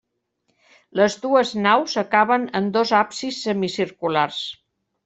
[0.99, 4.43] Les dues naus acaben en dos absis semicirculars.